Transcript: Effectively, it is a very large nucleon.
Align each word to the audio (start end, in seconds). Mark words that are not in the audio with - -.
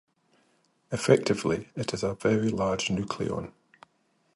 Effectively, 0.91 1.67
it 1.75 1.93
is 1.93 2.01
a 2.01 2.15
very 2.15 2.49
large 2.49 2.87
nucleon. 2.89 3.51